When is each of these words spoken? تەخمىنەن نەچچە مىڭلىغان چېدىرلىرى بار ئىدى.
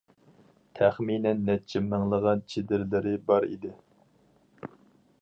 تەخمىنەن 0.79 1.43
نەچچە 1.51 1.83
مىڭلىغان 1.91 2.43
چېدىرلىرى 2.55 3.15
بار 3.31 3.49
ئىدى. 3.53 3.75